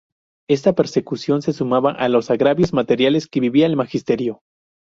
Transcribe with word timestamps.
Esta 0.49 0.73
persecución 0.73 1.43
se 1.43 1.53
sumaba 1.53 1.91
a 1.91 2.09
los 2.09 2.31
agravios 2.31 2.73
materiales 2.73 3.27
que 3.27 3.39
vivía 3.39 3.67
el 3.67 3.75
magisterio. 3.75 4.41